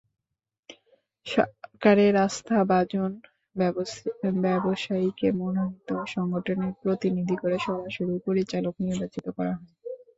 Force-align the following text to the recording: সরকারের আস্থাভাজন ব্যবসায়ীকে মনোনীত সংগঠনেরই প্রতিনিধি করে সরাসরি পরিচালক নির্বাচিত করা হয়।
সরকারের 1.25 2.13
আস্থাভাজন 2.25 3.11
ব্যবসায়ীকে 4.43 5.27
মনোনীত 5.39 5.89
সংগঠনেরই 6.07 6.75
প্রতিনিধি 6.83 7.35
করে 7.41 7.57
সরাসরি 7.59 8.15
পরিচালক 8.27 8.73
নির্বাচিত 8.81 9.25
করা 9.37 9.53
হয়। 9.55 9.69